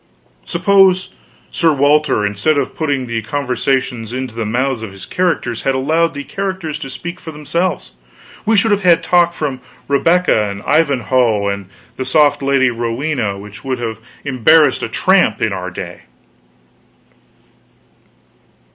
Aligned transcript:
Suppose 0.45 1.13
Sir 1.51 1.71
Walter, 1.73 2.25
instead 2.25 2.57
of 2.57 2.75
putting 2.75 3.05
the 3.05 3.21
conversations 3.21 4.11
into 4.11 4.33
the 4.33 4.47
mouths 4.47 4.81
of 4.81 4.91
his 4.91 5.05
characters, 5.05 5.61
had 5.61 5.75
allowed 5.75 6.15
the 6.15 6.23
characters 6.23 6.79
to 6.79 6.89
speak 6.89 7.19
for 7.19 7.29
themselves? 7.31 7.91
We 8.43 8.57
should 8.57 8.71
have 8.71 8.81
had 8.81 9.03
talk 9.03 9.31
from 9.31 9.61
Rebecca 9.87 10.49
and 10.49 10.63
Ivanhoe 10.63 11.49
and 11.49 11.69
the 11.97 12.05
soft 12.05 12.41
lady 12.41 12.71
Rowena 12.71 13.37
which 13.37 13.63
would 13.63 13.97
embarrass 14.25 14.81
a 14.81 14.89
tramp 14.89 15.39
in 15.39 15.53
our 15.53 15.69
day. 15.69 16.01